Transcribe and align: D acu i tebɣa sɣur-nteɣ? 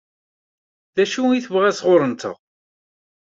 D 0.95 0.97
acu 1.03 1.23
i 1.31 1.39
tebɣa 1.43 1.71
sɣur-nteɣ? 1.79 2.37